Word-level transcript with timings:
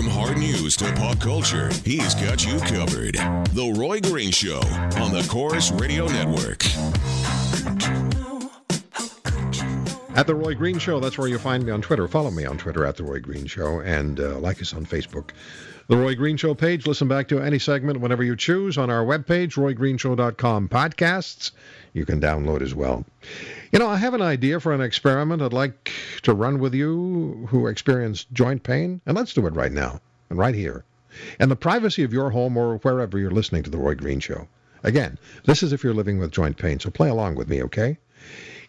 From 0.00 0.08
hard 0.08 0.38
news 0.38 0.78
to 0.78 0.90
pop 0.94 1.20
culture, 1.20 1.70
he's 1.84 2.14
got 2.14 2.46
you 2.46 2.58
covered. 2.60 3.16
The 3.52 3.74
Roy 3.76 4.00
Green 4.00 4.30
Show 4.30 4.60
on 4.96 5.12
the 5.12 5.26
Corus 5.28 5.72
Radio 5.72 6.06
Network. 6.06 6.64
At 10.16 10.26
The 10.26 10.34
Roy 10.34 10.54
Green 10.54 10.78
Show, 10.78 10.98
that's 11.00 11.16
where 11.16 11.28
you'll 11.28 11.38
find 11.38 11.64
me 11.64 11.70
on 11.70 11.80
Twitter. 11.80 12.08
Follow 12.08 12.30
me 12.30 12.44
on 12.44 12.58
Twitter 12.58 12.84
at 12.84 12.96
The 12.96 13.04
Roy 13.04 13.20
Green 13.20 13.46
Show 13.46 13.80
and 13.80 14.18
uh, 14.18 14.38
like 14.38 14.60
us 14.60 14.74
on 14.74 14.84
Facebook. 14.84 15.30
The 15.86 15.96
Roy 15.96 16.14
Green 16.14 16.36
Show 16.36 16.52
page. 16.54 16.86
Listen 16.86 17.08
back 17.08 17.28
to 17.28 17.40
any 17.40 17.58
segment 17.58 18.00
whenever 18.00 18.22
you 18.22 18.36
choose 18.36 18.76
on 18.76 18.90
our 18.90 19.04
webpage, 19.04 19.54
roygreenshow.com. 19.54 20.68
Podcasts 20.68 21.52
you 21.94 22.04
can 22.04 22.20
download 22.20 22.60
as 22.60 22.74
well. 22.74 23.04
You 23.72 23.78
know, 23.78 23.88
I 23.88 23.96
have 23.96 24.14
an 24.14 24.20
idea 24.20 24.60
for 24.60 24.72
an 24.74 24.80
experiment 24.80 25.42
I'd 25.42 25.52
like 25.52 25.90
to 26.22 26.34
run 26.34 26.58
with 26.58 26.74
you 26.74 27.46
who 27.48 27.66
experience 27.66 28.26
joint 28.32 28.62
pain, 28.62 29.00
and 29.06 29.16
let's 29.16 29.32
do 29.32 29.46
it 29.46 29.54
right 29.54 29.72
now 29.72 30.00
and 30.28 30.38
right 30.38 30.54
here. 30.54 30.84
In 31.38 31.48
the 31.48 31.56
privacy 31.56 32.02
of 32.02 32.12
your 32.12 32.30
home 32.30 32.56
or 32.56 32.78
wherever 32.78 33.18
you're 33.18 33.30
listening 33.30 33.62
to 33.62 33.70
The 33.70 33.78
Roy 33.78 33.94
Green 33.94 34.20
Show. 34.20 34.48
Again, 34.82 35.18
this 35.44 35.62
is 35.62 35.72
if 35.72 35.82
you're 35.82 35.94
living 35.94 36.18
with 36.18 36.30
joint 36.30 36.56
pain, 36.56 36.78
so 36.80 36.90
play 36.90 37.08
along 37.08 37.36
with 37.36 37.48
me, 37.48 37.62
okay? 37.64 37.98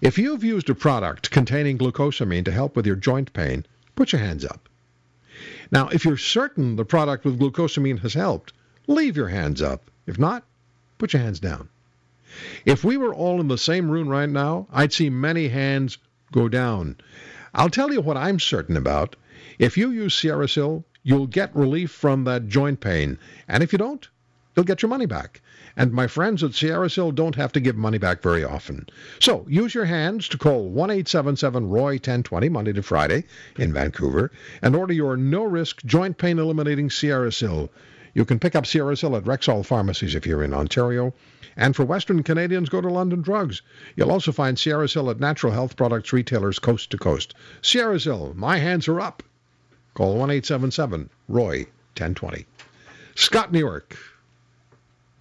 If 0.01 0.17
you've 0.17 0.43
used 0.43 0.67
a 0.67 0.73
product 0.73 1.29
containing 1.29 1.77
glucosamine 1.77 2.43
to 2.45 2.51
help 2.51 2.75
with 2.75 2.87
your 2.87 2.95
joint 2.95 3.31
pain, 3.33 3.67
put 3.95 4.11
your 4.11 4.21
hands 4.21 4.43
up. 4.43 4.67
Now, 5.71 5.89
if 5.89 6.05
you're 6.05 6.17
certain 6.17 6.75
the 6.75 6.85
product 6.85 7.23
with 7.23 7.39
glucosamine 7.39 7.99
has 7.99 8.15
helped, 8.15 8.51
leave 8.87 9.15
your 9.15 9.27
hands 9.27 9.61
up. 9.61 9.91
If 10.07 10.17
not, 10.17 10.43
put 10.97 11.13
your 11.13 11.21
hands 11.21 11.39
down. 11.39 11.69
If 12.65 12.83
we 12.83 12.97
were 12.97 13.13
all 13.13 13.39
in 13.39 13.47
the 13.47 13.59
same 13.59 13.91
room 13.91 14.09
right 14.09 14.27
now, 14.27 14.65
I'd 14.71 14.91
see 14.91 15.11
many 15.11 15.49
hands 15.49 15.99
go 16.31 16.49
down. 16.49 16.97
I'll 17.53 17.69
tell 17.69 17.93
you 17.93 18.01
what 18.01 18.17
I'm 18.17 18.39
certain 18.39 18.77
about. 18.77 19.15
If 19.59 19.77
you 19.77 19.91
use 19.91 20.15
SierraSil, 20.15 20.83
you'll 21.03 21.27
get 21.27 21.55
relief 21.55 21.91
from 21.91 22.23
that 22.23 22.47
joint 22.47 22.79
pain. 22.79 23.19
And 23.47 23.61
if 23.61 23.71
you 23.71 23.77
don't, 23.77 24.09
you'll 24.61 24.67
get 24.67 24.83
your 24.83 24.89
money 24.89 25.07
back. 25.07 25.41
And 25.75 25.91
my 25.91 26.05
friends 26.05 26.43
at 26.43 26.51
SierraSil 26.51 27.15
don't 27.15 27.33
have 27.33 27.51
to 27.53 27.59
give 27.59 27.75
money 27.75 27.97
back 27.97 28.21
very 28.21 28.43
often. 28.43 28.87
So 29.19 29.43
use 29.49 29.73
your 29.73 29.85
hands 29.85 30.27
to 30.29 30.37
call 30.37 30.69
1 30.69 30.91
877 30.91 31.67
Roy 31.67 31.93
1020 31.93 32.49
Monday 32.49 32.73
to 32.73 32.83
Friday 32.83 33.23
in 33.57 33.73
Vancouver 33.73 34.31
and 34.61 34.75
order 34.75 34.93
your 34.93 35.17
no 35.17 35.45
risk 35.45 35.83
joint 35.83 36.19
pain 36.19 36.37
eliminating 36.37 36.89
SierraSil. 36.89 37.69
You 38.13 38.23
can 38.23 38.37
pick 38.37 38.55
up 38.55 38.65
SierraSil 38.65 39.17
at 39.17 39.23
Rexall 39.23 39.65
pharmacies 39.65 40.13
if 40.13 40.27
you're 40.27 40.43
in 40.43 40.53
Ontario. 40.53 41.11
And 41.57 41.75
for 41.75 41.83
Western 41.83 42.21
Canadians, 42.21 42.69
go 42.69 42.81
to 42.81 42.87
London 42.87 43.23
Drugs. 43.23 43.63
You'll 43.95 44.11
also 44.11 44.31
find 44.31 44.57
SierraSil 44.57 45.09
at 45.09 45.19
natural 45.19 45.53
health 45.53 45.75
products 45.75 46.13
retailers 46.13 46.59
coast 46.59 46.91
to 46.91 46.99
coast. 46.99 47.33
SierraSil, 47.63 48.35
my 48.35 48.59
hands 48.59 48.87
are 48.87 49.01
up. 49.01 49.23
Call 49.95 50.17
1 50.17 50.29
877 50.29 51.09
Roy 51.27 51.65
1020. 51.97 52.45
Scott 53.15 53.51
Newark, 53.51 53.97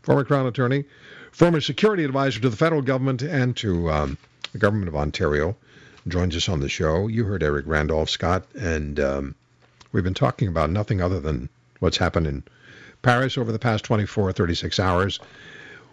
former 0.03 0.25
Crown 0.25 0.47
Attorney, 0.47 0.85
former 1.33 1.61
security 1.61 2.05
advisor 2.05 2.41
to 2.41 2.49
the 2.49 2.57
federal 2.57 2.83
government 2.83 3.23
and 3.23 3.57
to 3.59 3.91
um, 3.91 4.19
the 4.53 4.59
government 4.59 4.89
of 4.89 4.97
Ontario, 4.97 5.57
joins 6.09 6.37
us 6.37 6.49
on 6.49 6.61
the 6.61 6.69
show. 6.69 7.07
You 7.07 7.25
heard 7.25 7.43
Eric 7.43 7.67
Randolph, 7.67 8.11
Scott, 8.11 8.45
and 8.55 8.99
um, 8.99 9.35
we've 9.93 10.05
been 10.05 10.15
talking 10.15 10.49
about 10.49 10.71
nothing 10.71 11.01
other 11.01 11.21
than 11.21 11.49
what's 11.79 11.99
happened 11.99 12.27
in 12.27 12.43
Paris 13.03 13.39
over 13.39 13.53
the 13.53 13.59
past 13.59 13.85
24, 13.85 14.33
36 14.33 14.79
hours. 14.81 15.21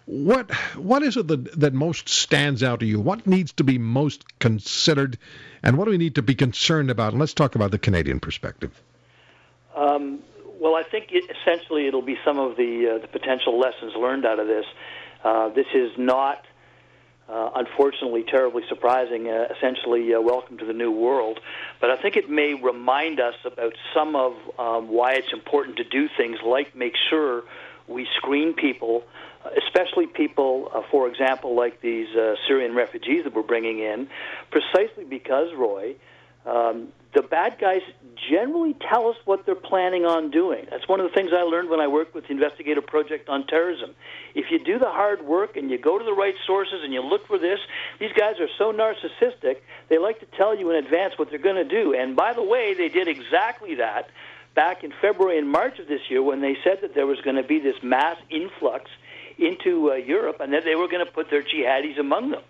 What 0.05 0.49
what 0.75 1.03
is 1.03 1.17
it 1.17 1.27
that, 1.27 1.59
that 1.59 1.73
most 1.73 2.07
stands 2.07 2.63
out 2.63 2.79
to 2.79 2.85
you? 2.85 2.99
What 2.99 3.27
needs 3.27 3.51
to 3.53 3.65
be 3.65 3.77
most 3.77 4.39
considered, 4.39 5.17
and 5.61 5.77
what 5.77 5.85
do 5.85 5.91
we 5.91 5.97
need 5.97 6.15
to 6.15 6.21
be 6.21 6.33
concerned 6.33 6.89
about? 6.89 7.11
And 7.11 7.19
let's 7.19 7.33
talk 7.33 7.55
about 7.55 7.71
the 7.71 7.77
Canadian 7.77 8.21
perspective. 8.21 8.71
Um, 9.75 10.19
well, 10.59 10.75
I 10.75 10.83
think 10.83 11.07
it, 11.11 11.23
essentially 11.29 11.87
it'll 11.87 12.01
be 12.01 12.17
some 12.25 12.39
of 12.39 12.57
the 12.57 12.95
uh, 12.95 13.01
the 13.01 13.07
potential 13.07 13.59
lessons 13.59 13.93
learned 13.95 14.25
out 14.25 14.39
of 14.39 14.47
this. 14.47 14.65
Uh, 15.23 15.49
this 15.49 15.65
is 15.73 15.91
not, 15.97 16.45
uh, 17.29 17.49
unfortunately, 17.55 18.23
terribly 18.23 18.63
surprising. 18.69 19.27
Uh, 19.27 19.47
essentially, 19.55 20.13
uh, 20.13 20.21
welcome 20.21 20.57
to 20.57 20.65
the 20.65 20.73
new 20.73 20.91
world. 20.91 21.39
But 21.81 21.91
I 21.91 22.01
think 22.01 22.15
it 22.15 22.29
may 22.29 22.53
remind 22.53 23.19
us 23.19 23.35
about 23.45 23.73
some 23.93 24.15
of 24.15 24.33
um, 24.57 24.87
why 24.89 25.13
it's 25.13 25.33
important 25.33 25.77
to 25.77 25.83
do 25.83 26.07
things 26.17 26.37
like 26.45 26.75
make 26.75 26.93
sure 27.09 27.43
we 27.87 28.07
screen 28.17 28.53
people, 28.53 29.03
especially 29.65 30.07
people, 30.07 30.69
uh, 30.73 30.81
for 30.91 31.07
example, 31.07 31.55
like 31.55 31.81
these 31.81 32.07
Syrian 32.47 32.75
refugees 32.75 33.23
that 33.23 33.33
we're 33.33 33.43
bringing 33.43 33.79
in, 33.79 34.07
precisely 34.51 35.03
because 35.03 35.53
Roy. 35.55 35.95
Um, 36.47 36.87
the 37.13 37.23
bad 37.23 37.57
guys 37.59 37.81
generally 38.29 38.75
tell 38.91 39.09
us 39.09 39.15
what 39.25 39.45
they're 39.45 39.55
planning 39.55 40.05
on 40.05 40.31
doing. 40.31 40.65
That's 40.69 40.87
one 40.87 40.99
of 40.99 41.09
the 41.09 41.13
things 41.13 41.31
I 41.33 41.41
learned 41.41 41.69
when 41.69 41.79
I 41.79 41.87
worked 41.87 42.13
with 42.13 42.25
the 42.27 42.31
Investigative 42.31 42.85
Project 42.85 43.27
on 43.27 43.47
Terrorism. 43.47 43.95
If 44.35 44.45
you 44.51 44.63
do 44.63 44.79
the 44.79 44.89
hard 44.89 45.25
work 45.25 45.57
and 45.57 45.69
you 45.69 45.77
go 45.77 45.97
to 45.97 46.05
the 46.05 46.13
right 46.13 46.35
sources 46.45 46.81
and 46.83 46.93
you 46.93 47.01
look 47.01 47.27
for 47.27 47.37
this, 47.37 47.59
these 47.99 48.11
guys 48.13 48.35
are 48.39 48.47
so 48.57 48.71
narcissistic, 48.71 49.57
they 49.89 49.97
like 49.97 50.19
to 50.19 50.25
tell 50.37 50.57
you 50.57 50.69
in 50.69 50.83
advance 50.83 51.17
what 51.17 51.29
they're 51.29 51.39
going 51.39 51.55
to 51.55 51.65
do. 51.65 51.93
And 51.93 52.15
by 52.15 52.33
the 52.33 52.43
way, 52.43 52.73
they 52.73 52.89
did 52.89 53.07
exactly 53.07 53.75
that 53.75 54.09
back 54.55 54.83
in 54.83 54.93
February 55.01 55.37
and 55.37 55.49
March 55.49 55.79
of 55.79 55.87
this 55.87 56.01
year 56.09 56.21
when 56.21 56.41
they 56.41 56.55
said 56.63 56.79
that 56.81 56.93
there 56.95 57.07
was 57.07 57.19
going 57.21 57.35
to 57.35 57.43
be 57.43 57.59
this 57.59 57.75
mass 57.83 58.17
influx 58.29 58.89
into 59.37 59.91
uh, 59.91 59.95
Europe 59.95 60.37
and 60.39 60.53
that 60.53 60.63
they 60.65 60.75
were 60.75 60.87
going 60.87 61.05
to 61.05 61.11
put 61.11 61.29
their 61.29 61.43
jihadis 61.43 61.99
among 61.99 62.31
them. 62.31 62.41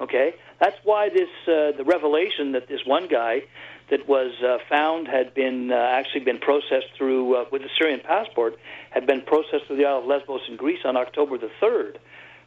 Okay, 0.00 0.34
that's 0.60 0.76
why 0.84 1.08
this 1.08 1.28
uh, 1.48 1.76
the 1.76 1.84
revelation 1.84 2.52
that 2.52 2.68
this 2.68 2.80
one 2.86 3.08
guy 3.08 3.42
that 3.90 4.08
was 4.08 4.32
uh, 4.44 4.58
found 4.68 5.08
had 5.08 5.34
been 5.34 5.72
uh, 5.72 5.74
actually 5.74 6.20
been 6.20 6.38
processed 6.38 6.86
through 6.96 7.34
uh, 7.34 7.44
with 7.50 7.62
a 7.62 7.68
Syrian 7.78 8.00
passport 8.00 8.58
had 8.90 9.06
been 9.06 9.22
processed 9.22 9.66
through 9.66 9.76
the 9.76 9.86
Isle 9.86 9.98
of 9.98 10.06
Lesbos 10.06 10.42
in 10.48 10.56
Greece 10.56 10.80
on 10.84 10.96
October 10.96 11.36
the 11.36 11.50
third. 11.60 11.98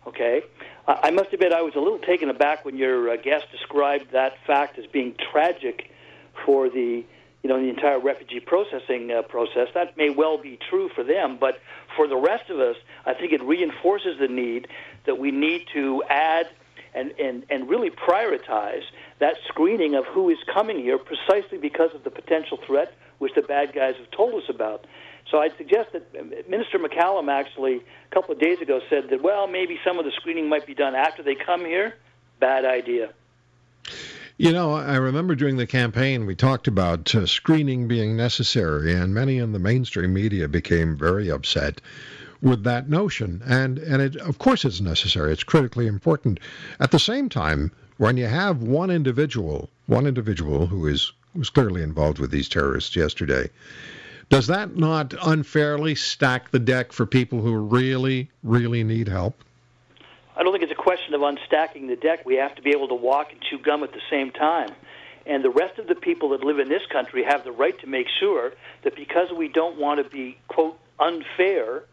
Okay, 0.07 0.41
I 0.87 1.11
must 1.11 1.31
admit 1.31 1.53
I 1.53 1.61
was 1.61 1.75
a 1.75 1.79
little 1.79 1.99
taken 1.99 2.29
aback 2.29 2.65
when 2.65 2.75
your 2.75 3.11
uh, 3.11 3.17
guest 3.17 3.45
described 3.51 4.13
that 4.13 4.33
fact 4.47 4.79
as 4.79 4.87
being 4.87 5.13
tragic 5.31 5.91
for 6.45 6.69
the 6.69 7.05
you 7.43 7.49
know 7.49 7.59
the 7.59 7.69
entire 7.69 7.99
refugee 7.99 8.39
processing 8.39 9.11
uh, 9.11 9.21
process. 9.23 9.67
That 9.73 9.97
may 9.97 10.09
well 10.09 10.37
be 10.37 10.57
true 10.69 10.89
for 10.95 11.03
them, 11.03 11.37
but 11.39 11.59
for 11.95 12.07
the 12.07 12.15
rest 12.15 12.49
of 12.49 12.59
us, 12.59 12.77
I 13.05 13.13
think 13.13 13.33
it 13.33 13.43
reinforces 13.43 14.17
the 14.19 14.27
need 14.27 14.67
that 15.05 15.19
we 15.19 15.31
need 15.31 15.65
to 15.73 16.03
add 16.09 16.47
and, 16.93 17.11
and, 17.19 17.45
and 17.49 17.69
really 17.69 17.89
prioritize 17.89 18.83
that 19.19 19.35
screening 19.47 19.95
of 19.95 20.05
who 20.05 20.29
is 20.29 20.37
coming 20.53 20.79
here 20.79 20.97
precisely 20.97 21.57
because 21.57 21.93
of 21.93 22.03
the 22.03 22.09
potential 22.09 22.57
threat 22.65 22.93
which 23.19 23.33
the 23.35 23.41
bad 23.41 23.73
guys 23.73 23.95
have 23.97 24.09
told 24.11 24.33
us 24.33 24.49
about. 24.49 24.85
So 25.29 25.37
I'd 25.37 25.55
suggest 25.57 25.93
that 25.93 26.49
Minister 26.49 26.79
McCallum 26.79 27.29
actually 27.31 27.77
a 27.77 28.13
couple 28.13 28.33
of 28.33 28.41
days 28.41 28.59
ago 28.59 28.81
said 28.89 29.09
that, 29.11 29.21
well, 29.21 29.47
maybe 29.47 29.79
some 29.85 29.99
of 29.99 30.05
the 30.05 30.11
screening 30.11 30.49
might 30.49 30.65
be 30.65 30.73
done 30.73 30.95
after 30.95 31.23
they 31.23 31.35
come 31.35 31.63
here. 31.63 31.95
Bad 32.39 32.65
idea. 32.65 33.13
You 34.37 34.51
know, 34.51 34.73
I 34.73 34.95
remember 34.95 35.35
during 35.35 35.57
the 35.57 35.67
campaign 35.67 36.25
we 36.25 36.35
talked 36.35 36.67
about 36.67 37.13
uh, 37.13 37.27
screening 37.27 37.87
being 37.87 38.17
necessary, 38.17 38.95
and 38.95 39.13
many 39.13 39.37
in 39.37 39.51
the 39.51 39.59
mainstream 39.59 40.13
media 40.13 40.47
became 40.47 40.97
very 40.97 41.29
upset 41.29 41.79
with 42.41 42.63
that 42.63 42.89
notion. 42.89 43.41
And, 43.45 43.77
and 43.79 44.01
it, 44.01 44.15
of 44.17 44.39
course, 44.39 44.65
it's 44.65 44.81
necessary. 44.81 45.31
It's 45.31 45.43
critically 45.43 45.87
important. 45.87 46.39
At 46.79 46.91
the 46.91 46.99
same 46.99 47.29
time, 47.29 47.71
when 47.97 48.17
you 48.17 48.25
have 48.25 48.63
one 48.63 48.89
individual, 48.89 49.69
one 49.87 50.07
individual 50.07 50.67
who 50.67 50.87
is 50.87 51.11
was 51.33 51.49
clearly 51.49 51.81
involved 51.81 52.19
with 52.19 52.29
these 52.29 52.49
terrorists 52.49 52.93
yesterday, 52.95 53.49
does 54.29 54.47
that 54.47 54.75
not 54.75 55.13
unfairly 55.23 55.95
stack 55.95 56.51
the 56.51 56.59
deck 56.59 56.91
for 56.91 57.05
people 57.05 57.41
who 57.41 57.55
really, 57.55 58.29
really 58.43 58.83
need 58.83 59.07
help? 59.07 59.43
I 60.35 60.43
don't 60.43 60.51
think 60.51 60.63
it's 60.63 60.71
a 60.71 60.83
question 60.83 61.13
of 61.13 61.21
unstacking 61.21 61.87
the 61.87 61.95
deck. 61.95 62.25
We 62.25 62.35
have 62.35 62.55
to 62.55 62.61
be 62.61 62.71
able 62.71 62.87
to 62.89 62.95
walk 62.95 63.31
and 63.31 63.41
chew 63.41 63.59
gum 63.59 63.83
at 63.83 63.91
the 63.91 64.01
same 64.09 64.31
time. 64.31 64.71
And 65.25 65.43
the 65.43 65.49
rest 65.49 65.77
of 65.77 65.87
the 65.87 65.95
people 65.95 66.29
that 66.29 66.43
live 66.43 66.59
in 66.59 66.69
this 66.69 66.85
country 66.91 67.23
have 67.23 67.43
the 67.43 67.51
right 67.51 67.77
to 67.79 67.87
make 67.87 68.07
sure 68.19 68.53
that 68.83 68.95
because 68.95 69.31
we 69.31 69.47
don't 69.47 69.77
want 69.77 70.03
to 70.03 70.09
be, 70.09 70.37
quote, 70.47 70.79
unfair 70.99 71.83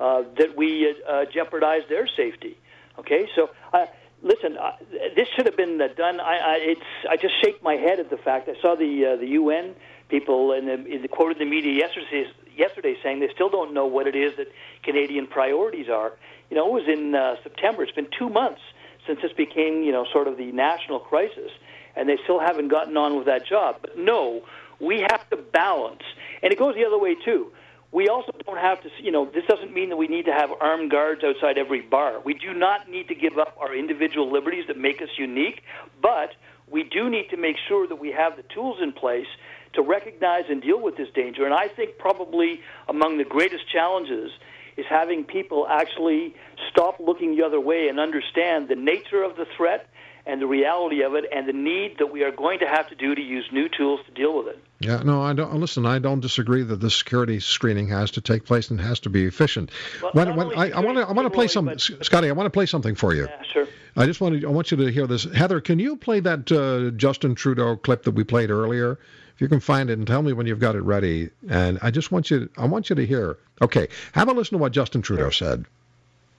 uh, 0.00 0.22
that 0.38 0.56
we 0.56 0.94
uh, 1.08 1.24
jeopardize 1.32 1.82
their 1.88 2.06
safety. 2.06 2.56
Okay, 2.98 3.28
so 3.34 3.50
uh, 3.72 3.86
listen, 4.22 4.56
uh, 4.56 4.72
this 5.14 5.28
should 5.34 5.46
have 5.46 5.56
been 5.56 5.80
uh, 5.80 5.88
done. 5.96 6.20
I, 6.20 6.38
I, 6.38 6.58
it's 6.60 6.80
I 7.08 7.16
just 7.16 7.34
shake 7.42 7.62
my 7.62 7.74
head 7.74 8.00
at 8.00 8.10
the 8.10 8.16
fact 8.16 8.48
I 8.48 8.60
saw 8.60 8.74
the 8.74 9.14
uh, 9.14 9.16
the 9.16 9.28
UN 9.28 9.74
people 10.08 10.52
in 10.52 10.66
the, 10.66 10.84
in 10.86 11.02
the 11.02 11.08
quoted 11.08 11.38
the 11.38 11.44
media 11.44 11.72
yesterday 11.72 12.26
yesterday 12.56 12.96
saying 13.02 13.20
they 13.20 13.28
still 13.32 13.50
don't 13.50 13.72
know 13.72 13.86
what 13.86 14.06
it 14.06 14.16
is 14.16 14.36
that 14.36 14.48
Canadian 14.82 15.26
priorities 15.26 15.88
are. 15.88 16.12
You 16.50 16.56
know, 16.56 16.66
it 16.66 16.72
was 16.72 16.88
in 16.88 17.14
uh, 17.14 17.36
September. 17.42 17.82
It's 17.82 17.92
been 17.92 18.08
two 18.18 18.28
months 18.28 18.60
since 19.06 19.20
this 19.22 19.32
became 19.32 19.82
you 19.82 19.92
know 19.92 20.04
sort 20.12 20.28
of 20.28 20.36
the 20.36 20.50
national 20.52 21.00
crisis, 21.00 21.50
and 21.94 22.08
they 22.08 22.18
still 22.24 22.40
haven't 22.40 22.68
gotten 22.68 22.96
on 22.96 23.16
with 23.16 23.26
that 23.26 23.46
job. 23.46 23.76
But 23.80 23.98
no, 23.98 24.42
we 24.80 25.00
have 25.10 25.28
to 25.30 25.36
balance, 25.36 26.02
and 26.42 26.52
it 26.52 26.58
goes 26.58 26.74
the 26.74 26.84
other 26.84 26.98
way 26.98 27.14
too 27.14 27.52
we 27.90 28.08
also 28.08 28.32
don't 28.44 28.58
have 28.58 28.82
to, 28.82 28.90
you 29.02 29.10
know, 29.10 29.30
this 29.32 29.44
doesn't 29.48 29.72
mean 29.72 29.88
that 29.88 29.96
we 29.96 30.08
need 30.08 30.26
to 30.26 30.32
have 30.32 30.50
armed 30.60 30.90
guards 30.90 31.22
outside 31.24 31.56
every 31.56 31.80
bar. 31.80 32.20
We 32.20 32.34
do 32.34 32.52
not 32.52 32.90
need 32.90 33.08
to 33.08 33.14
give 33.14 33.38
up 33.38 33.56
our 33.58 33.74
individual 33.74 34.30
liberties 34.30 34.64
that 34.68 34.76
make 34.76 35.00
us 35.00 35.08
unique, 35.16 35.62
but 36.02 36.34
we 36.70 36.84
do 36.84 37.08
need 37.08 37.30
to 37.30 37.38
make 37.38 37.56
sure 37.66 37.86
that 37.86 37.96
we 37.96 38.12
have 38.12 38.36
the 38.36 38.44
tools 38.54 38.78
in 38.82 38.92
place 38.92 39.26
to 39.72 39.82
recognize 39.82 40.44
and 40.50 40.60
deal 40.60 40.80
with 40.80 40.96
this 40.96 41.08
danger. 41.14 41.44
And 41.44 41.54
I 41.54 41.68
think 41.68 41.98
probably 41.98 42.60
among 42.88 43.16
the 43.18 43.24
greatest 43.24 43.70
challenges 43.70 44.32
is 44.76 44.86
having 44.88 45.24
people 45.24 45.66
actually 45.68 46.34
stop 46.70 47.00
looking 47.00 47.36
the 47.36 47.42
other 47.42 47.60
way 47.60 47.88
and 47.88 47.98
understand 47.98 48.68
the 48.68 48.76
nature 48.76 49.22
of 49.22 49.36
the 49.36 49.46
threat 49.56 49.88
and 50.28 50.42
the 50.42 50.46
reality 50.46 51.02
of 51.02 51.14
it 51.14 51.24
and 51.34 51.48
the 51.48 51.52
need 51.54 51.96
that 51.98 52.12
we 52.12 52.22
are 52.22 52.30
going 52.30 52.58
to 52.58 52.66
have 52.66 52.86
to 52.90 52.94
do 52.94 53.14
to 53.14 53.20
use 53.20 53.48
new 53.50 53.68
tools 53.68 54.00
to 54.06 54.12
deal 54.12 54.36
with 54.36 54.48
it. 54.48 54.62
Yeah, 54.78 55.02
no, 55.02 55.22
I 55.22 55.32
don't. 55.32 55.58
Listen, 55.58 55.86
I 55.86 55.98
don't 55.98 56.20
disagree 56.20 56.62
that 56.62 56.76
the 56.76 56.90
security 56.90 57.40
screening 57.40 57.88
has 57.88 58.10
to 58.12 58.20
take 58.20 58.44
place 58.44 58.70
and 58.70 58.78
has 58.80 59.00
to 59.00 59.10
be 59.10 59.24
efficient. 59.24 59.70
Well, 60.02 60.12
when, 60.12 60.36
when, 60.36 60.58
I, 60.58 60.70
I 60.70 60.80
want 60.80 60.98
to, 60.98 61.08
I 61.08 61.12
want 61.12 61.26
to 61.26 61.30
play 61.30 61.48
some, 61.48 61.64
but, 61.64 61.80
Scotty. 61.80 62.28
I 62.28 62.32
want 62.32 62.46
to 62.46 62.50
play 62.50 62.66
something 62.66 62.94
for 62.94 63.14
you. 63.14 63.24
Yeah, 63.24 63.42
sure. 63.42 63.66
I 63.96 64.04
just 64.04 64.20
want 64.20 64.40
to, 64.40 64.46
I 64.46 64.50
want 64.50 64.70
you 64.70 64.76
to 64.76 64.92
hear 64.92 65.06
this. 65.06 65.24
Heather, 65.24 65.60
can 65.60 65.78
you 65.78 65.96
play 65.96 66.20
that 66.20 66.52
uh, 66.52 66.90
Justin 66.96 67.34
Trudeau 67.34 67.76
clip 67.76 68.04
that 68.04 68.12
we 68.12 68.22
played 68.22 68.50
earlier? 68.50 68.98
If 69.34 69.40
you 69.40 69.48
can 69.48 69.60
find 69.60 69.88
it 69.88 69.96
and 69.98 70.06
tell 70.06 70.22
me 70.22 70.32
when 70.32 70.46
you've 70.46 70.58
got 70.58 70.76
it 70.76 70.82
ready. 70.82 71.30
And 71.48 71.78
I 71.80 71.90
just 71.90 72.12
want 72.12 72.30
you, 72.30 72.48
I 72.58 72.66
want 72.66 72.90
you 72.90 72.96
to 72.96 73.06
hear. 73.06 73.38
Okay, 73.62 73.88
have 74.12 74.28
a 74.28 74.32
listen 74.32 74.58
to 74.58 74.60
what 74.60 74.72
Justin 74.72 75.00
Trudeau 75.00 75.30
said. 75.30 75.64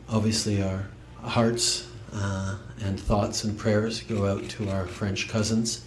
Obviously, 0.09 0.61
our 0.61 0.85
hearts 1.21 1.88
uh, 2.13 2.55
and 2.81 2.99
thoughts 2.99 3.43
and 3.43 3.57
prayers 3.57 4.01
go 4.01 4.25
out 4.25 4.47
to 4.49 4.69
our 4.69 4.85
French 4.85 5.27
cousins 5.27 5.85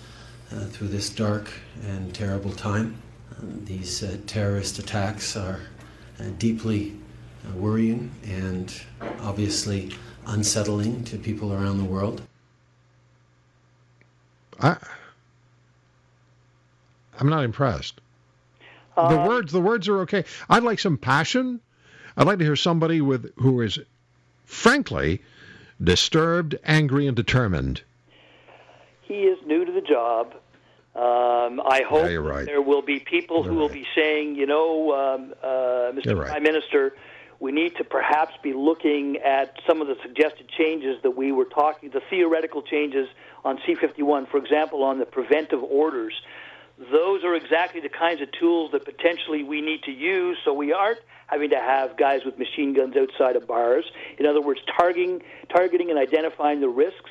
uh, 0.53 0.65
through 0.67 0.89
this 0.89 1.11
dark 1.11 1.51
and 1.85 2.15
terrible 2.15 2.53
time. 2.53 3.01
Um, 3.39 3.65
these 3.65 4.03
uh, 4.03 4.17
terrorist 4.27 4.79
attacks 4.79 5.37
are 5.37 5.61
uh, 6.21 6.25
deeply 6.39 6.97
uh, 7.47 7.57
worrying 7.57 8.11
and 8.25 8.73
obviously 9.21 9.93
unsettling 10.27 11.05
to 11.05 11.19
people 11.19 11.53
around 11.53 11.79
the 11.79 11.85
world. 11.85 12.23
I, 14.61 14.77
I'm 17.19 17.29
not 17.29 17.45
impressed. 17.45 18.01
the 18.97 19.25
words, 19.27 19.53
the 19.53 19.61
words 19.61 19.89
are 19.89 20.01
okay. 20.01 20.25
I'd 20.49 20.63
like 20.63 20.79
some 20.79 20.99
passion. 20.99 21.61
I'd 22.17 22.27
like 22.27 22.39
to 22.39 22.45
hear 22.45 22.57
somebody 22.57 23.01
with 23.01 23.33
who 23.37 23.61
is, 23.63 23.79
frankly, 24.45 25.23
disturbed, 25.83 26.57
angry, 26.65 27.07
and 27.07 27.17
determined. 27.17 27.83
He 29.03 29.23
is 29.23 29.39
new 29.47 29.65
to 29.65 29.73
the 29.73 29.81
job. 29.81 30.35
Um, 30.95 31.61
I 31.65 31.83
hope 31.89 32.11
yeah, 32.11 32.17
right. 32.17 32.45
there 32.45 32.61
will 32.61 32.83
be 32.83 33.01
people 33.01 33.43
you're 33.43 33.53
who 33.53 33.59
will 33.59 33.69
right. 33.69 33.83
be 33.83 33.87
saying, 33.95 34.37
you 34.37 34.47
know, 34.47 34.93
um, 34.93 35.35
uh, 35.43 35.93
right. 36.15 36.29
Prime 36.29 36.43
Minister, 36.43 36.95
we 37.41 37.51
need 37.51 37.77
to 37.77 37.85
perhaps 37.85 38.35
be 38.43 38.53
looking 38.53 39.17
at 39.17 39.57
some 39.67 39.81
of 39.81 39.89
the 39.89 39.97
suggested 40.03 40.49
changes 40.49 40.99
that 41.03 41.17
we 41.17 41.33
were 41.33 41.47
talking, 41.47 41.91
the 41.91 42.03
theoretical 42.11 42.61
changes 42.63 43.09
on 43.45 43.59
C51, 43.67 44.31
for 44.31 44.37
example, 44.37 44.85
on 44.85 44.99
the 44.99 45.07
preventive 45.07 45.63
orders. 45.63 46.13
Those 46.91 47.23
are 47.25 47.35
exactly 47.35 47.81
the 47.81 47.89
kinds 47.89 48.21
of 48.21 48.29
tools 48.33 48.73
that 48.73 48.85
potentially 48.85 49.43
we 49.43 49.61
need 49.61 49.83
to 49.85 49.93
use 49.93 50.39
so 50.45 50.53
we 50.53 50.73
aren't 50.73 50.99
having 51.29 51.51
to 51.51 51.57
have 51.57 51.97
guys 51.97 52.21
with 52.25 52.39
machine 52.39 52.75
guns 52.75 52.97
outside 52.97 53.37
of 53.37 53.47
bars. 53.47 53.85
In 54.19 54.27
other 54.27 54.41
words, 54.41 54.61
targeting, 54.77 55.23
targeting 55.49 55.91
and 55.91 55.99
identifying 55.99 56.61
the 56.61 56.69
risks, 56.69 57.11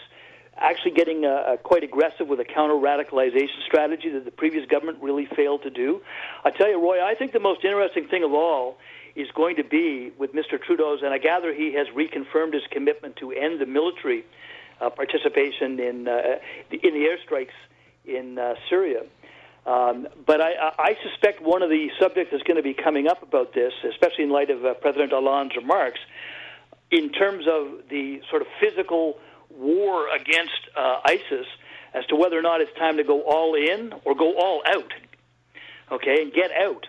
actually 0.57 0.91
getting 0.91 1.25
uh, 1.25 1.29
uh, 1.29 1.57
quite 1.57 1.83
aggressive 1.83 2.27
with 2.27 2.39
a 2.39 2.45
counter 2.45 2.75
radicalization 2.75 3.65
strategy 3.65 4.09
that 4.09 4.25
the 4.25 4.31
previous 4.31 4.65
government 4.67 4.97
really 5.01 5.27
failed 5.35 5.63
to 5.63 5.69
do. 5.69 6.01
I 6.43 6.51
tell 6.51 6.69
you, 6.69 6.81
Roy, 6.81 7.03
I 7.03 7.15
think 7.15 7.31
the 7.31 7.39
most 7.39 7.63
interesting 7.63 8.07
thing 8.07 8.23
of 8.23 8.33
all 8.33 8.77
is 9.15 9.27
going 9.35 9.55
to 9.57 9.63
be 9.63 10.11
with 10.17 10.33
Mr. 10.33 10.61
Trudeau's, 10.61 11.01
and 11.03 11.13
I 11.13 11.17
gather 11.17 11.53
he 11.53 11.73
has 11.73 11.87
reconfirmed 11.87 12.53
his 12.53 12.63
commitment 12.71 13.15
to 13.17 13.31
end 13.31 13.59
the 13.59 13.65
military 13.65 14.23
uh, 14.79 14.89
participation 14.89 15.79
in 15.79 16.07
uh, 16.07 16.39
the, 16.69 16.77
in 16.85 16.93
the 16.93 17.07
airstrikes 17.07 17.55
in 18.05 18.37
uh, 18.37 18.55
Syria. 18.69 19.01
Um, 19.65 20.07
but 20.25 20.41
I, 20.41 20.73
I 20.77 20.97
suspect 21.03 21.41
one 21.41 21.61
of 21.61 21.69
the 21.69 21.89
subjects 21.99 22.31
that's 22.31 22.43
going 22.43 22.57
to 22.57 22.63
be 22.63 22.73
coming 22.73 23.07
up 23.07 23.21
about 23.21 23.53
this, 23.53 23.73
especially 23.87 24.23
in 24.23 24.31
light 24.31 24.49
of 24.49 24.65
uh, 24.65 24.73
President 24.75 25.11
Hollande's 25.11 25.55
remarks, 25.55 25.99
in 26.89 27.11
terms 27.11 27.45
of 27.47 27.87
the 27.89 28.21
sort 28.29 28.41
of 28.41 28.47
physical 28.59 29.19
war 29.49 30.13
against 30.15 30.59
uh, 30.75 31.01
ISIS, 31.05 31.45
as 31.93 32.05
to 32.07 32.15
whether 32.15 32.37
or 32.37 32.41
not 32.41 32.61
it's 32.61 32.73
time 32.77 32.97
to 32.97 33.03
go 33.03 33.21
all 33.21 33.53
in 33.53 33.93
or 34.03 34.15
go 34.15 34.35
all 34.37 34.63
out, 34.65 34.91
okay, 35.91 36.23
and 36.23 36.33
get 36.33 36.51
out. 36.51 36.87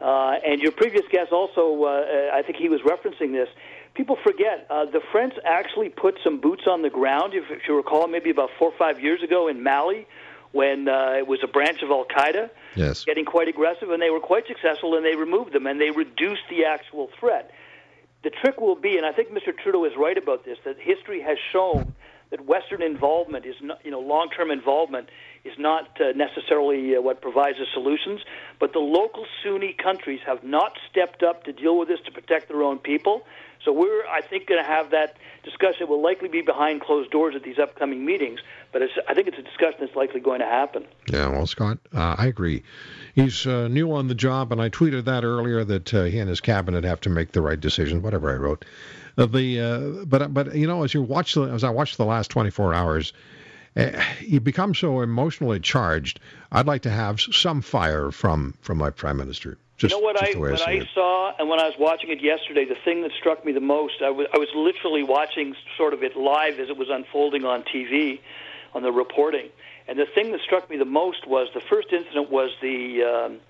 Uh, 0.00 0.38
and 0.46 0.60
your 0.60 0.72
previous 0.72 1.04
guest 1.10 1.32
also, 1.32 1.84
uh, 1.84 2.30
I 2.32 2.42
think 2.42 2.58
he 2.58 2.68
was 2.68 2.80
referencing 2.82 3.32
this. 3.32 3.48
People 3.94 4.16
forget 4.22 4.66
uh, 4.70 4.84
the 4.84 5.00
French 5.12 5.34
actually 5.44 5.88
put 5.88 6.18
some 6.22 6.40
boots 6.40 6.64
on 6.68 6.82
the 6.82 6.90
ground, 6.90 7.32
if, 7.34 7.44
if 7.50 7.62
you 7.66 7.76
recall, 7.76 8.06
maybe 8.06 8.30
about 8.30 8.50
four 8.58 8.68
or 8.70 8.78
five 8.78 9.00
years 9.00 9.22
ago 9.22 9.48
in 9.48 9.62
Mali, 9.62 10.06
when 10.54 10.88
uh, 10.88 11.14
it 11.18 11.26
was 11.26 11.40
a 11.42 11.48
branch 11.48 11.82
of 11.82 11.90
Al 11.90 12.04
Qaeda 12.06 12.48
Yes. 12.76 13.04
getting 13.04 13.24
quite 13.24 13.48
aggressive, 13.48 13.90
and 13.90 14.00
they 14.00 14.10
were 14.10 14.20
quite 14.20 14.46
successful, 14.46 14.96
and 14.96 15.04
they 15.04 15.16
removed 15.16 15.52
them, 15.52 15.66
and 15.66 15.80
they 15.80 15.90
reduced 15.90 16.42
the 16.48 16.64
actual 16.64 17.10
threat. 17.18 17.50
The 18.22 18.30
trick 18.30 18.60
will 18.60 18.76
be, 18.76 18.96
and 18.96 19.04
I 19.04 19.12
think 19.12 19.30
Mr. 19.30 19.56
Trudeau 19.56 19.84
is 19.84 19.92
right 19.98 20.16
about 20.16 20.44
this, 20.44 20.58
that 20.64 20.76
history 20.78 21.20
has 21.20 21.38
shown 21.52 21.94
that 22.30 22.46
Western 22.46 22.82
involvement 22.82 23.44
is 23.44 23.56
not, 23.60 23.84
you 23.84 23.90
know, 23.90 24.00
long-term 24.00 24.50
involvement 24.50 25.08
is 25.44 25.52
not 25.58 26.00
uh, 26.00 26.12
necessarily 26.16 26.96
uh, 26.96 27.00
what 27.00 27.20
provides 27.20 27.58
the 27.58 27.66
solutions, 27.72 28.20
but 28.58 28.72
the 28.72 28.78
local 28.78 29.26
Sunni 29.42 29.72
countries 29.72 30.20
have 30.26 30.42
not 30.42 30.72
stepped 30.90 31.22
up 31.22 31.44
to 31.44 31.52
deal 31.52 31.78
with 31.78 31.88
this 31.88 32.00
to 32.06 32.10
protect 32.12 32.48
their 32.48 32.62
own 32.62 32.78
people. 32.78 33.22
So 33.64 33.72
we're, 33.72 34.06
I 34.06 34.20
think, 34.20 34.46
going 34.46 34.62
to 34.62 34.68
have 34.68 34.90
that 34.90 35.16
discussion. 35.42 35.82
It 35.82 35.88
will 35.88 36.02
likely 36.02 36.28
be 36.28 36.42
behind 36.42 36.82
closed 36.82 37.10
doors 37.10 37.34
at 37.34 37.42
these 37.42 37.58
upcoming 37.58 38.04
meetings, 38.04 38.40
but 38.72 38.82
I 39.08 39.14
think 39.14 39.28
it's 39.28 39.38
a 39.38 39.42
discussion 39.42 39.78
that's 39.80 39.96
likely 39.96 40.20
going 40.20 40.40
to 40.40 40.46
happen. 40.46 40.84
Yeah, 41.10 41.28
well, 41.28 41.46
Scott, 41.46 41.78
uh, 41.94 42.16
I 42.18 42.26
agree. 42.26 42.62
He's 43.14 43.46
uh, 43.46 43.68
new 43.68 43.92
on 43.92 44.08
the 44.08 44.14
job, 44.14 44.52
and 44.52 44.60
I 44.60 44.68
tweeted 44.68 45.04
that 45.04 45.24
earlier 45.24 45.64
that 45.64 45.94
uh, 45.94 46.04
he 46.04 46.18
and 46.18 46.28
his 46.28 46.40
cabinet 46.40 46.84
have 46.84 47.00
to 47.02 47.10
make 47.10 47.32
the 47.32 47.40
right 47.40 47.58
decision. 47.58 48.02
Whatever 48.02 48.32
I 48.32 48.36
wrote, 48.36 48.64
uh, 49.16 49.26
the 49.26 49.60
uh, 49.60 50.04
but 50.04 50.34
but 50.34 50.54
you 50.54 50.66
know, 50.66 50.84
as 50.84 50.92
you 50.92 51.02
watch 51.02 51.34
the, 51.34 51.42
as 51.42 51.64
I 51.64 51.70
watched 51.70 51.96
the 51.96 52.04
last 52.04 52.30
24 52.30 52.74
hours, 52.74 53.12
you 54.20 54.40
become 54.40 54.74
so 54.74 55.00
emotionally 55.00 55.60
charged. 55.60 56.20
I'd 56.52 56.66
like 56.66 56.82
to 56.82 56.90
have 56.90 57.20
some 57.20 57.60
fire 57.60 58.10
from 58.10 58.54
from 58.60 58.78
my 58.78 58.90
prime 58.90 59.16
minister. 59.16 59.58
Just, 59.76 59.92
you 59.92 60.00
know 60.00 60.04
what 60.04 60.22
I 60.22 60.38
what 60.38 60.68
I 60.68 60.72
it. 60.74 60.88
saw, 60.94 61.34
and 61.38 61.48
when 61.48 61.60
I 61.60 61.64
was 61.64 61.74
watching 61.78 62.10
it 62.10 62.22
yesterday, 62.22 62.64
the 62.64 62.76
thing 62.84 63.02
that 63.02 63.10
struck 63.18 63.44
me 63.44 63.52
the 63.52 63.60
most, 63.60 64.02
I 64.02 64.10
was 64.10 64.28
I 64.32 64.38
was 64.38 64.48
literally 64.54 65.02
watching 65.02 65.56
sort 65.76 65.92
of 65.92 66.02
it 66.04 66.16
live 66.16 66.60
as 66.60 66.68
it 66.68 66.76
was 66.76 66.88
unfolding 66.90 67.44
on 67.44 67.64
TV, 67.64 68.20
on 68.72 68.82
the 68.82 68.92
reporting, 68.92 69.48
and 69.88 69.98
the 69.98 70.06
thing 70.06 70.30
that 70.30 70.40
struck 70.42 70.70
me 70.70 70.76
the 70.76 70.84
most 70.84 71.26
was 71.26 71.48
the 71.54 71.60
first 71.60 71.92
incident 71.92 72.30
was 72.30 72.50
the. 72.60 73.02
Um, 73.02 73.40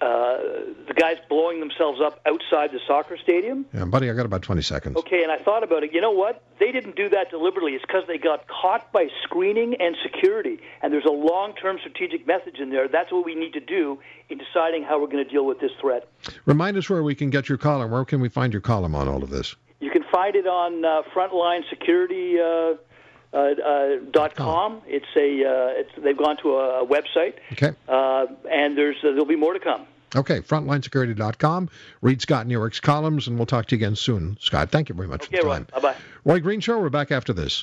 uh, 0.00 0.38
the 0.86 0.94
guys 0.94 1.16
blowing 1.28 1.60
themselves 1.60 2.00
up 2.00 2.20
outside 2.26 2.72
the 2.72 2.80
soccer 2.86 3.16
stadium. 3.16 3.66
Yeah, 3.72 3.84
buddy, 3.84 4.10
I 4.10 4.14
got 4.14 4.26
about 4.26 4.42
20 4.42 4.62
seconds. 4.62 4.96
Okay, 4.96 5.22
and 5.22 5.32
I 5.32 5.38
thought 5.38 5.62
about 5.62 5.82
it. 5.82 5.92
You 5.92 6.00
know 6.00 6.10
what? 6.10 6.42
They 6.58 6.72
didn't 6.72 6.96
do 6.96 7.08
that 7.10 7.30
deliberately. 7.30 7.72
It's 7.72 7.84
because 7.86 8.04
they 8.06 8.18
got 8.18 8.46
caught 8.48 8.92
by 8.92 9.08
screening 9.22 9.74
and 9.80 9.96
security. 10.02 10.58
And 10.82 10.92
there's 10.92 11.04
a 11.04 11.10
long 11.10 11.54
term 11.54 11.78
strategic 11.78 12.26
message 12.26 12.58
in 12.58 12.70
there. 12.70 12.88
That's 12.88 13.12
what 13.12 13.24
we 13.24 13.34
need 13.34 13.52
to 13.54 13.60
do 13.60 13.98
in 14.28 14.38
deciding 14.38 14.84
how 14.84 15.00
we're 15.00 15.08
going 15.08 15.24
to 15.24 15.30
deal 15.30 15.46
with 15.46 15.60
this 15.60 15.72
threat. 15.80 16.08
Remind 16.46 16.76
us 16.76 16.88
where 16.88 17.02
we 17.02 17.14
can 17.14 17.30
get 17.30 17.48
your 17.48 17.58
column. 17.58 17.90
Where 17.90 18.04
can 18.04 18.20
we 18.20 18.28
find 18.28 18.52
your 18.52 18.62
column 18.62 18.94
on 18.94 19.08
all 19.08 19.22
of 19.22 19.30
this? 19.30 19.56
You 19.80 19.90
can 19.90 20.04
find 20.12 20.36
it 20.36 20.46
on 20.46 20.84
uh, 20.84 21.02
Frontline 21.14 21.68
Security. 21.68 22.38
Uh, 22.38 22.74
uh, 23.32 23.36
uh, 23.36 23.96
dot 24.10 24.34
com. 24.36 24.82
It's 24.86 25.06
a. 25.16 25.44
Uh, 25.44 25.80
it's, 25.80 25.90
they've 25.98 26.16
gone 26.16 26.36
to 26.42 26.56
a, 26.56 26.86
website, 26.86 27.34
Okay. 27.52 27.72
uh, 27.88 28.26
and 28.50 28.76
there's 28.76 28.96
uh, 29.02 29.08
there'll 29.10 29.24
be 29.24 29.36
more 29.36 29.52
to 29.54 29.60
come. 29.60 29.86
Okay, 30.14 30.40
frontlinesecurity.com. 30.40 31.70
Read 32.02 32.20
Scott 32.20 32.46
Newark's 32.46 32.80
columns, 32.80 33.28
and 33.28 33.38
we'll 33.38 33.46
talk 33.46 33.66
to 33.68 33.74
you 33.74 33.78
again 33.78 33.96
soon. 33.96 34.36
Scott, 34.40 34.70
thank 34.70 34.90
you 34.90 34.94
very 34.94 35.08
much 35.08 35.22
Okay, 35.24 35.38
for 35.38 35.42
the 35.44 35.48
Roy. 35.48 35.54
time. 35.54 35.66
Bye 35.72 35.80
bye. 35.80 35.96
Roy 36.24 36.40
Green 36.40 36.60
Show, 36.60 36.78
we're 36.78 36.90
back 36.90 37.10
after 37.10 37.32
this. 37.32 37.60